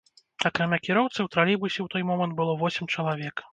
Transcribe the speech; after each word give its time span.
Акрамя 0.49 0.79
кіроўцы, 0.87 1.19
у 1.27 1.31
тралейбусе 1.35 1.73
ў 1.83 1.87
той 1.97 2.03
момант 2.09 2.33
было 2.43 2.59
восем 2.65 2.93
чалавек. 2.97 3.49